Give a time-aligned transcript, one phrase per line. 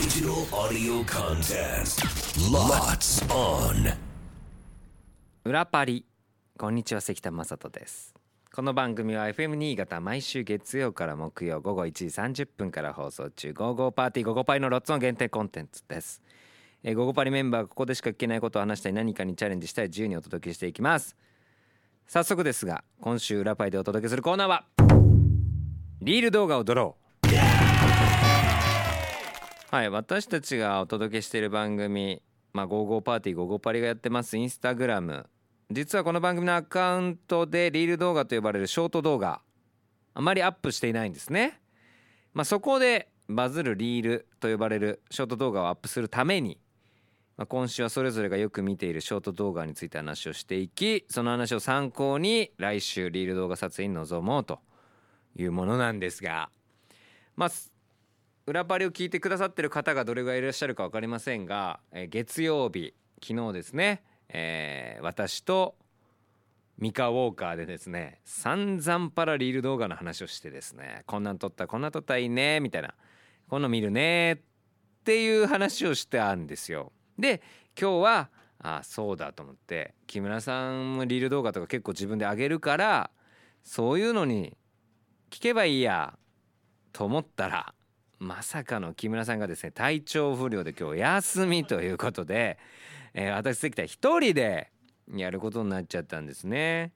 [0.00, 2.00] Digital audio contest.
[2.50, 3.94] Lots on.
[5.44, 6.06] 裏パリ。
[6.58, 8.14] こんにちは関田正人です。
[8.50, 16.22] この番組は FM 新潟毎週月曜から木曜午後1時30分から放送中「ゴーゴーパーティーゴゴパリ」のロッツの限定コンテンツです。
[16.82, 21.14] えーゴゴパリメンバーがここでしか聞けないことを話したり何かにチャレンジしたり自由にお届けしていきます。
[22.06, 24.64] 早速ですが今週裏パリでお届けするコーナーは
[26.00, 27.09] リール動画を撮ろう
[29.72, 32.20] はい私たちがお届けしている番組
[32.52, 35.30] まあ、ゴーゴーパーティーゴーゴーパリがやってますインスタグラム。
[35.70, 39.40] 実はこの番組のアカウントでリール動画と呼ばれるショート動画
[40.12, 41.60] あまりアップしていないんですね、
[42.34, 46.58] まあ、そこでバズるリールと呼ばれるショート動画をアップするために、
[47.36, 54.58] まあ、今週はそれぞれがよく見ているショート動画について話をしていきその話を参考に来週リール動画撮影に臨もうと
[55.36, 56.50] いうものなんですが
[57.36, 57.50] まあ
[58.50, 65.76] 裏パリを聞いてくださってる方がどれぐらいいらっしゃるか分かりませんが、えー月曜日昨日ですね、えー私と
[66.76, 72.94] ミカ・ウォーカーでですね散々パラリール動画の話をしてですねこんなん撮ったこんなん撮ったらいいねみたいな
[73.48, 74.38] こんなん見るねっ
[75.04, 76.90] ていう話をしたんですよ。
[77.20, 77.42] で
[77.80, 83.10] 今日はあそうだと思って木村さんもリール動画とか結構自分で上げるから
[83.62, 84.56] そういうのに
[85.30, 86.18] 聞けばいいや
[86.92, 87.74] と思ったら
[88.20, 92.58] まさかの木村さんがですね体調不良で今日休みということで、
[93.14, 94.70] えー私関田一人で
[95.12, 96.92] やることになっちゃったんですね。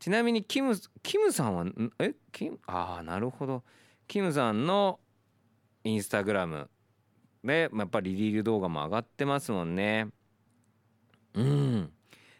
[0.00, 1.66] ちなみにキムキムさんは
[2.00, 3.62] えキムああなるほど。
[4.08, 4.98] キムさんの
[5.84, 6.68] インスタグラム
[7.44, 10.08] でやっぱりリリール動画も上がってますもんね。
[11.34, 11.92] うん。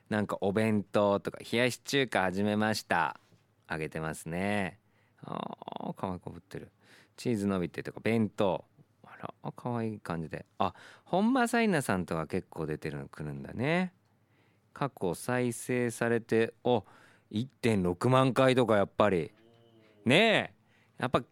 [0.09, 3.21] なんかお弁当とか冷やし中華始めました。
[3.67, 4.79] あげてますね。
[5.23, 6.71] あーかわいこぶってる。
[7.17, 8.65] チーズ伸びてとか弁当。
[9.05, 10.47] あらあかわいい感じで。
[10.59, 13.93] あ本間紗イナさんとか結構出てるの来るんだね。
[14.73, 16.85] 過去再生されてお
[17.33, 19.31] 1.6万回とかやっぱり。
[20.05, 20.55] ねえ。
[20.99, 21.23] やっぱ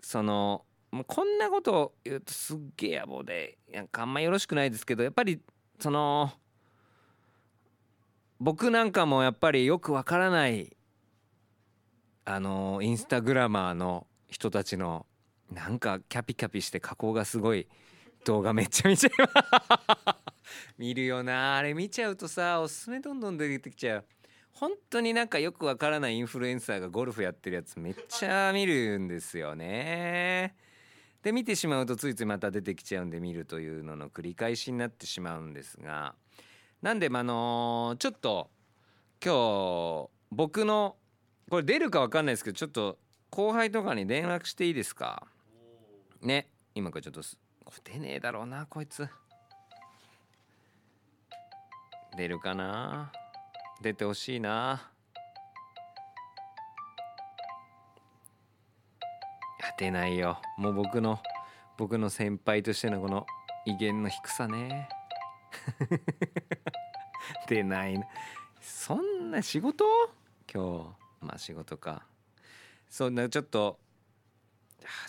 [0.00, 5.40] そのもうこんなこと言うとすっげえ野暮でなんかあんまよろしくないですけどやっぱり
[5.78, 6.32] その
[8.40, 10.76] 僕なんかもやっぱりよくわからない
[12.24, 15.06] あのインスタグラマーの人たちの
[15.50, 17.66] なんかキャピキャピして加工がすごい
[18.24, 20.18] 動画めっちゃ見ちゃう
[20.78, 21.56] 見るよな。
[21.56, 24.04] あれ見ちゃうとさおすすめどんどん出てきちゃう。
[24.52, 30.56] 本当になんかよくわからないインフルエンサーがゴルフやってるやつめっちゃ見るんですよね。
[31.22, 36.14] で見てしまうとついついまた出てきちゃうんで見るというのの繰り返しになってしまうんですが。
[36.82, 38.50] なんでまああのちょっと
[39.24, 40.96] 今日僕の
[41.50, 42.98] これ出るかわかんないですけどちょっと
[43.30, 45.26] 後輩とかに連絡していいですか？
[46.22, 47.22] ね今からちょっと
[47.84, 49.08] 出ねえだろうなこいつ。
[52.16, 53.12] 出るかな？
[53.80, 54.90] 出てほしいな。
[59.62, 60.40] あ出ないよ。
[60.56, 61.20] もう僕の
[61.76, 63.24] 僕の先輩としてのこの
[63.66, 64.88] 威厳の低さね。
[67.46, 68.00] 出ない
[68.60, 69.84] そんな仕事？
[70.52, 71.26] 今日。
[71.26, 72.07] まあ仕事か。
[72.88, 73.78] そんなちょっと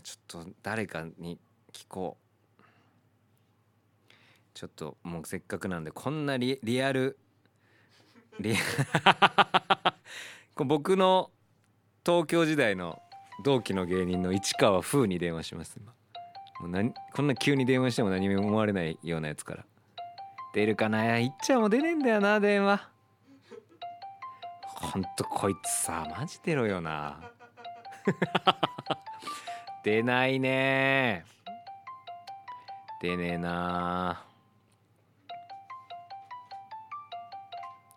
[0.03, 1.39] ちょっと誰かに
[1.71, 2.23] 聞こう。
[4.53, 7.17] ちょっともうせっかくなんでこんなリリアル
[8.41, 8.55] リ
[10.53, 11.31] これ僕の
[12.05, 13.01] 東京時代の
[13.45, 15.93] 同期の芸人の市川風に電話します今。
[16.59, 19.65] もう何こんな急に電話しても何も思われないようなやつから。
[20.53, 21.19] 出るかな？
[21.19, 22.89] いっちゃんも出ねえんだよな電話。
[24.63, 27.31] ほんとこいつさマジ出ろよな。
[29.83, 31.25] 出ないね。
[33.01, 34.23] 出ねえな。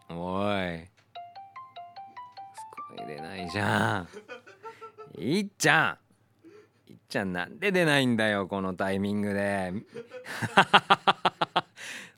[0.09, 0.89] おい。
[2.55, 4.09] すごい出ないじゃん。
[5.19, 5.99] いっちゃ
[6.89, 6.93] ん。
[6.93, 9.73] いっちゃんなんで出ないんだよこのタイミングで。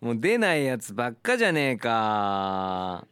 [0.00, 3.06] もう出ないやつばっかじゃねえか。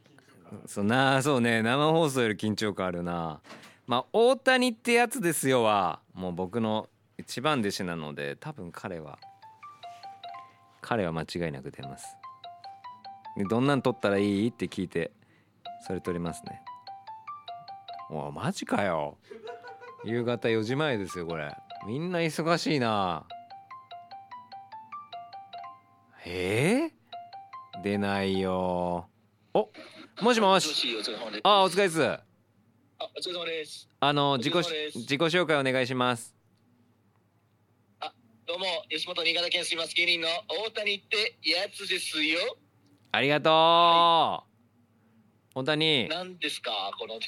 [0.67, 1.63] そうなそうね。
[1.63, 3.41] 生放送より緊張感あるな。
[3.87, 6.89] まあ大谷ってやつですよはもう僕の
[7.19, 9.19] 一番弟子なので多分彼は
[10.81, 12.17] 彼は間違いなく出ます。
[13.37, 15.13] でどんなん撮ったらいいって聞いて
[15.87, 16.61] それ撮りますね。
[18.11, 19.17] おいマジかよ。
[20.05, 21.55] 夕方4時前ですよこれ。
[21.87, 23.25] みんな忙しいな。
[26.25, 29.09] えー、出ないよ。
[29.55, 29.71] お
[30.21, 30.97] もしもし。
[31.43, 32.32] あお疲れっす
[33.03, 33.89] あ、お疲れ様です。
[33.99, 34.55] あの自己
[34.95, 36.35] 自己紹介お願いします
[38.47, 42.39] どうも、吉本新潟県すみます芸人の大谷ってやつですよ。
[43.11, 44.45] ありがと
[45.55, 47.15] う大谷何ですか、この。
[47.15, 47.21] は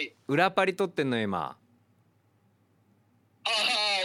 [0.00, 0.14] い。
[0.28, 1.56] 裏パリ撮ってんの今あ
[3.46, 3.50] あ、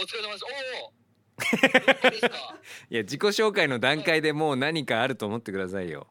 [0.02, 0.44] お疲れ様です。
[0.44, 1.00] おお。
[2.90, 6.06] いや自己紹介の段階でもう何かあると思ってくださいよ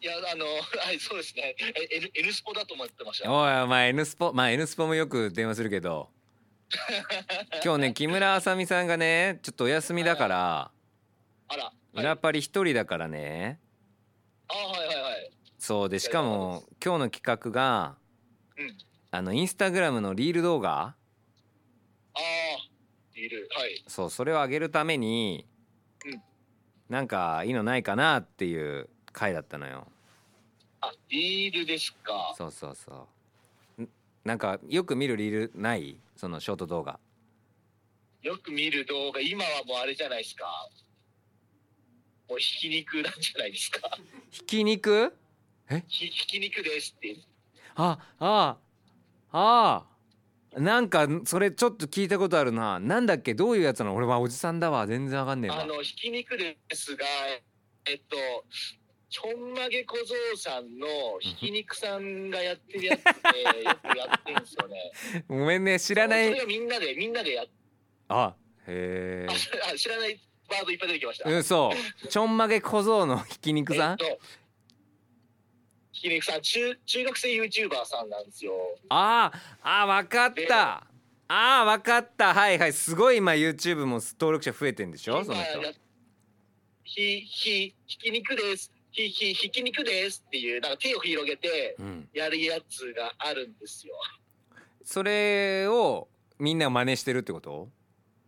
[0.00, 0.44] いや、あの、
[0.84, 1.56] はい、そうですね。
[1.58, 3.32] え、N、N スポだと思ってました。
[3.32, 6.10] おいお前 N スポまあ N スポもよく電話するけど
[7.64, 10.70] 今日ね木村あさみさんがねちょっとお休みだから
[11.48, 11.64] あら。
[11.64, 13.60] はい、裏パリ一人だからね
[14.48, 15.32] あーはいはいはい。
[15.58, 17.96] そうでしかも今日の企画が
[18.56, 18.78] うん。
[19.12, 20.96] あのインスタグラムのリール動画あ
[22.14, 22.20] あ。
[23.14, 23.48] いる。
[23.56, 23.82] はい。
[23.86, 25.46] そうそれを上げるために
[26.04, 26.22] うん
[26.88, 29.86] なんかいいのないかなっていう回だったのよ。
[30.82, 32.34] あ、リールですか。
[32.36, 33.08] そうそうそ
[33.78, 33.82] う。
[33.82, 33.88] ん
[34.24, 35.96] なんかよく見るリールない？
[36.16, 37.00] そのショート動画。
[38.20, 40.44] よく見る動画、今はもうあれじゃないですか。
[42.28, 43.88] もうひき肉なんじゃないですか。
[44.30, 45.14] ひき肉？
[45.88, 47.16] ひひき肉ですって。
[47.74, 48.58] ああ
[49.32, 49.86] あ
[50.54, 50.60] あ。
[50.60, 52.78] なんかそれちょっと聞いたことあるな。
[52.80, 53.34] なんだっけ？
[53.34, 53.94] どういうやつなの？
[53.94, 54.86] 俺はおじさんだわ。
[54.86, 55.62] 全然わかんねえわ。
[55.62, 57.06] あのひき肉ですが、
[57.88, 58.16] えっと、
[59.08, 60.86] ちょんまげ小僧さんの
[61.20, 63.14] ひき肉さんがやってるやつで、よ
[63.92, 64.92] くやってるんですよね。
[65.28, 66.28] ごめんね知らない。
[66.28, 67.46] それがみんなで、みんなでやっ
[68.08, 68.34] あ
[68.66, 69.32] へあ
[69.72, 71.30] あ知らないワードいっぱい出てきました。
[71.30, 71.72] えうんそ
[72.04, 72.08] う。
[72.08, 73.98] ちょんまげ小僧のひき肉さん？
[74.02, 74.20] えっと、
[75.92, 78.54] ひき肉さん、中、中学生 YouTuber さんなんですよ。
[78.88, 79.30] あ
[79.62, 80.86] ああわかった。
[81.28, 82.34] ああわかった。
[82.34, 82.72] はいはい。
[82.72, 85.24] すごい今 YouTube も登録者増えてんでしょ？
[85.24, 85.52] その人。
[85.58, 85.72] 今や
[86.84, 88.72] ひ、ひ、ひき肉です。
[88.96, 92.08] ひ、ひ、ひき肉ですっていう、なんか手を広げてうん。
[92.14, 93.94] やるやつがあるんですよ。
[94.82, 96.08] それを
[96.38, 97.68] みんな真似してるってこと？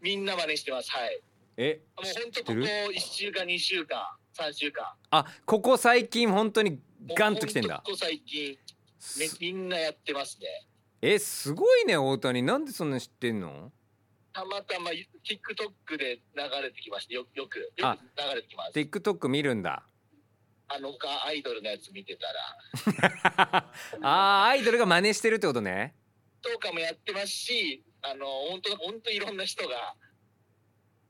[0.02, 0.90] みんな真似してます。
[0.90, 1.20] はい。
[1.56, 3.98] えもう本当ここ1週間2週間
[4.36, 4.84] 3週間。
[5.10, 6.78] あここ最近本当に
[7.16, 7.82] ガンときてんだ。
[7.84, 8.58] ここ最近
[9.18, 10.46] めみんなやってますね。
[11.00, 12.42] えすごいね大谷。
[12.42, 13.72] なんでそんな知ってんの？
[14.32, 17.96] たまたま TikTok で流れてきましたよよくよくあ。
[18.16, 18.72] 流れてきます。
[18.78, 19.82] TikTok 見るんだ
[20.68, 22.26] あのかアイドルのやつ見てた
[23.42, 23.64] ら。
[24.02, 25.94] あーアイドルが真似してるってことね。
[26.42, 29.94] とかもやってますしあの本当本当いろんな人が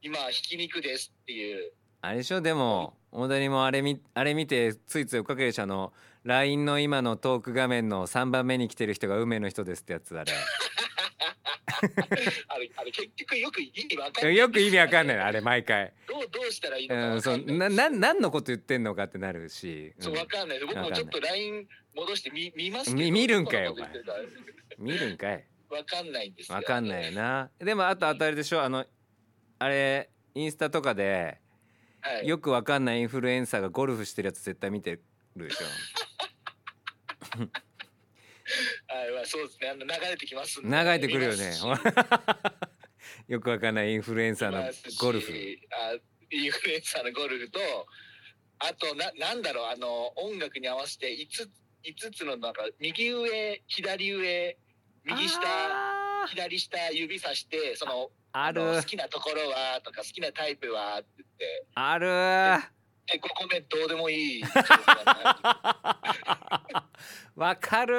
[0.01, 1.73] 今ひき肉ですっていう。
[2.01, 2.41] あれでしょ？
[2.41, 5.93] でも大谷もあれみあれ見てついつい追っかけるしあの
[6.25, 10.33] LINE の今のトーク画面の3番目に来てる人が運命の人ですってやつあれ
[12.49, 14.37] あれあれ結局よく意味わかんない。
[14.37, 15.93] よく意味わかんないのあれ毎回。
[16.09, 20.03] どうどうしたらいいのかうんそうないなな何のこと言ってんのかってなるし、うん。
[20.03, 20.61] そうわかんない。
[20.61, 22.97] 僕もちょっと LINE 戻して見見ますけど。
[22.97, 23.75] み見るんかよ
[24.79, 25.45] 見るんかい。
[25.71, 27.51] わかんないんですよ、わかんないよな。
[27.59, 28.87] でもあとあとあれでしょあの
[29.59, 31.41] あれインスタとかで
[32.01, 35.01] はい、よくわかんないインフルエンサーがゴルフしてるやつ絶対見て
[35.37, 35.67] るでしょ
[39.29, 39.69] そうですね。
[39.71, 40.77] あの流れてきますんで。
[40.77, 41.53] 流れてくるよね
[43.29, 44.63] よくわかんないインフルエンサーの
[44.99, 45.35] ゴルフあ、
[46.31, 47.61] インフルエンサーのゴルフと。
[48.61, 51.51] あと、な、なんだろう、あの、音楽に合わせて、五つ、
[51.85, 54.59] 五つの、なんか、右上、左上。
[55.05, 55.41] 右下、
[56.29, 58.11] 左下、指さして、その。
[58.33, 61.67] あるの好きなところは、とか、好きなタイプは、って言って。
[61.75, 62.07] ある
[63.11, 64.43] え、ここめどうでもいい。
[67.37, 67.95] わかる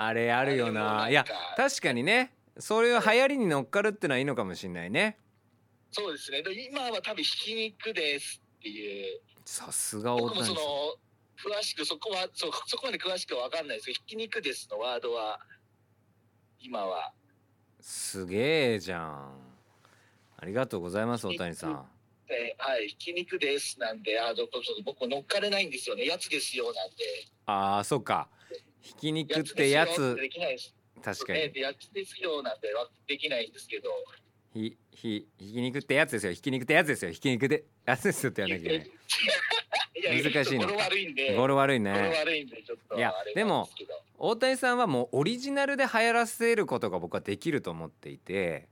[0.00, 1.10] あれあるよな。
[1.10, 2.32] いやか確かにね。
[2.56, 5.18] そういう流行りに乗っかるってのはいいのかもしれないね。
[5.90, 6.40] そうですね。
[6.40, 9.20] で今は多分、ひき肉ですっていう。
[9.44, 10.54] さすが大谷さん。
[10.54, 10.60] の
[11.36, 15.40] 詳しくそこはそそこまで詳しくは分かんないですけどひき肉ですのワードは
[16.60, 17.12] 今は。
[17.80, 19.32] すげえじゃん。
[20.36, 21.86] ありがとうございます大谷さん。
[22.28, 26.06] ではいひき肉ですなんであどこそ僕乗っかれないんですよね。
[26.06, 27.04] やつですよなんで。
[27.46, 28.28] あーそっか
[28.88, 30.16] ひき肉ってやつ。
[30.16, 30.74] できないです。
[31.02, 31.40] 確かに。
[31.40, 33.90] ねでやつですよなんてはできないんですけど。
[34.54, 36.32] ひひひき肉ってやつですよ。
[36.32, 37.12] ひき肉ってやつですよ。
[37.12, 40.66] ひき肉でやつですよってやんなきゃいけない難しいの。
[40.68, 41.36] 語呂悪いんで。
[41.36, 42.14] 語呂悪いね。
[42.18, 43.68] 悪いんでちょっといやでも
[44.16, 48.68] 大谷さんはもうオリジナルで流行らせることが僕はできると思っていて。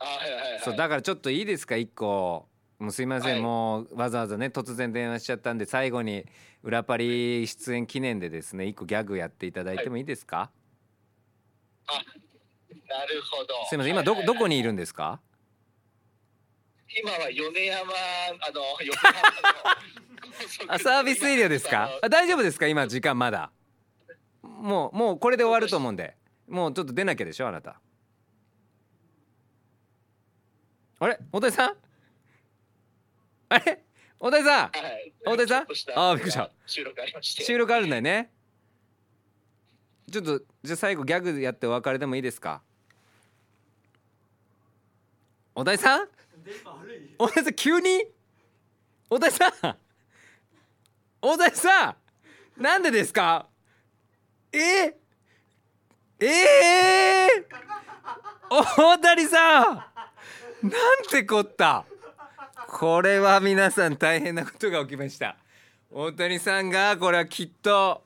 [0.00, 0.60] あはいはいはい。
[0.64, 1.76] そうだからちょっといいですか？
[1.76, 2.48] 一個
[2.84, 3.42] もうすいません、はい。
[3.42, 6.24] もうわざわざね突然電話しちゃったんで最後に
[6.62, 10.50] 裏パリ出演記念でですね一個ギャグやっていただいてもいいですか、
[11.88, 11.94] な
[13.06, 13.54] るほど。
[13.68, 15.20] すいません今どはいはいはいどこにいるんですか？
[16.96, 18.86] 今は米山あの米
[20.68, 21.90] 山 あサービスエリアですか？
[22.02, 22.66] あ大丈夫ですか？
[22.68, 23.50] 今時間まだ。
[24.42, 26.16] もうもうこれで終わると思うんで。
[26.48, 27.80] もうちょっと出なきゃでしょあなた。
[31.00, 31.18] あれ？
[31.32, 31.76] 大谷さん？
[33.54, 33.84] あれ？
[34.18, 34.58] 大谷さん？
[34.58, 35.12] はい。
[35.24, 35.62] 大谷さん？
[35.62, 36.50] あーびっくりした。
[36.66, 37.44] 収録ありまして。
[37.44, 38.32] 収録あるんだよね。
[40.10, 42.62] ちょっとじゃあ最後ギャグやってお別れでもいいですか？
[45.54, 46.08] 大谷さん？
[47.18, 48.04] 大谷さん急に？
[49.08, 49.52] 大谷さん？
[51.22, 51.96] 大谷さ
[52.58, 52.62] ん？
[52.62, 53.46] なんでですか？
[54.52, 54.96] ええ？
[56.20, 57.44] えー、
[58.50, 59.64] 大谷さん！
[59.74, 60.72] なん
[61.10, 61.84] てこった？
[62.76, 65.36] これは皆さん大変なことが起きました。
[65.92, 68.02] 大谷さんがこれはきっと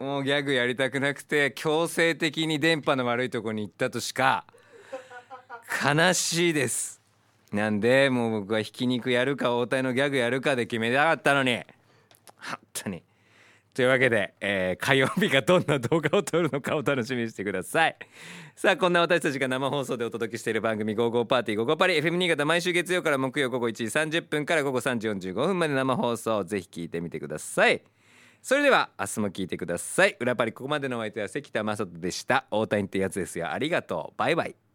[0.00, 4.44] もうギャグやりたくなくて強制的に電波の悪いとこに行ったとしか
[5.84, 7.00] 悲しいです。
[7.52, 11.62] なんでもう僕はひき肉やるか大谷のギャグやるかで決めたかったのに。
[12.36, 13.04] 本当に。
[13.72, 17.96] というわけで、えー火曜日がどんな動画を撮るのかお楽しみにしてください。
[18.56, 27.82] さあこんな私たちが生放送でお届けしている番組「ゴーゴーパーティーゴーゴーパリ」FM 新潟毎週月曜から木曜午後1時30分から午後3時45分まで生放送ぜひ聞いてみてください。
[28.42, 30.16] それでは明日も聞いてください。
[30.18, 32.46] 裏パリここまでのお相手は関田正人でした。
[32.50, 33.50] 大谷ってやつですよ。
[33.52, 34.18] ありがとう。
[34.18, 34.69] バイバイ。